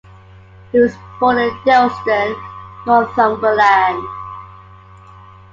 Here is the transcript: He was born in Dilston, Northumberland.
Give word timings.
He 0.71 0.79
was 0.79 0.95
born 1.19 1.37
in 1.37 1.51
Dilston, 1.63 2.35
Northumberland. 2.87 4.03